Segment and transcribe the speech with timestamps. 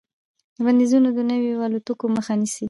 [0.63, 2.59] بندیزونه د نویو الوتکو مخه نیسي.